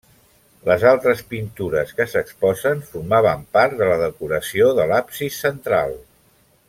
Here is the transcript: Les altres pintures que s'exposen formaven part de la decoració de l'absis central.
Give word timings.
Les 0.67 0.85
altres 0.91 1.19
pintures 1.33 1.91
que 1.99 2.07
s'exposen 2.13 2.81
formaven 2.95 3.45
part 3.59 3.77
de 3.83 3.91
la 3.91 3.99
decoració 4.05 4.71
de 4.81 4.89
l'absis 4.95 5.39
central. 5.47 5.95